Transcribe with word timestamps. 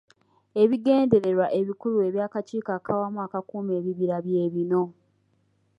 Ebigendererwa 0.61 1.47
ebikulu 1.59 1.97
eby'Akakiiko 2.07 2.71
ak'Awamu 2.77 3.19
Akakuuma 3.25 3.71
Ebibira 3.79 4.15
bye 4.25 4.45
bino. 4.53 4.83